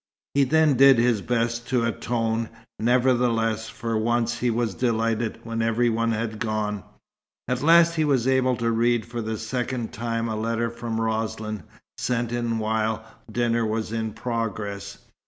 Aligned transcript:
He 0.33 0.45
then 0.45 0.77
did 0.77 0.97
his 0.97 1.21
best 1.21 1.67
to 1.67 1.83
atone; 1.85 2.49
nevertheless, 2.79 3.69
for 3.69 3.95
once 3.99 4.39
he 4.39 4.49
was 4.49 4.73
delighted 4.73 5.39
when 5.43 5.61
every 5.61 5.91
one 5.91 6.11
had 6.11 6.39
gone. 6.39 6.83
At 7.47 7.61
last 7.61 7.97
he 7.97 8.03
was 8.03 8.27
able 8.27 8.55
to 8.57 8.71
read 8.71 9.05
for 9.05 9.21
the 9.21 9.37
second 9.37 9.93
time 9.93 10.27
a 10.27 10.35
letter 10.35 10.71
from 10.71 10.99
Roslin, 10.99 11.61
sent 11.99 12.31
in 12.31 12.57
while 12.57 13.05
dinner 13.31 13.63
was 13.63 13.91
in 13.91 14.13
progress. 14.13 14.97